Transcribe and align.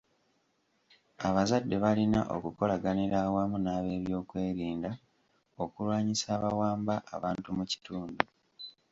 Abazadde 1.27 1.75
balina 1.83 2.21
okukolaganira 2.35 3.17
awamu 3.27 3.57
n'abebyokwerinda 3.61 4.91
okulwanyisa 5.63 6.27
abawamba 6.37 6.95
abantu 7.15 7.47
mu 7.57 7.63
kitundu. 7.71 8.21